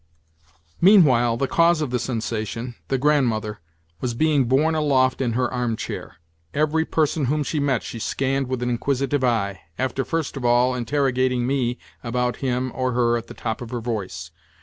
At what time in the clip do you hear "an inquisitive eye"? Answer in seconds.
8.63-9.61